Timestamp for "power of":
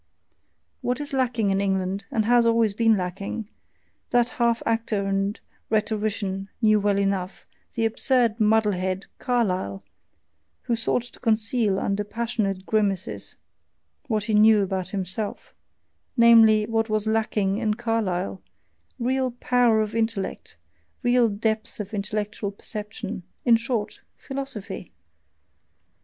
19.33-19.93